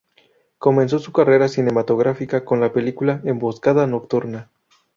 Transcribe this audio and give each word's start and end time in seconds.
Comenzó 0.57 0.97
su 0.97 1.11
carrera 1.11 1.47
cinematográfica 1.47 2.43
con 2.43 2.59
la 2.59 2.73
película 2.73 3.21
Emboscada 3.23 3.85
nocturna. 3.85 4.49